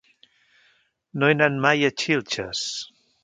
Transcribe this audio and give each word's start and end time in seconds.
No 1.23 1.29
he 1.29 1.35
anat 1.37 1.59
mai 1.67 1.85
a 1.89 1.93
Xilxes. 2.05 2.65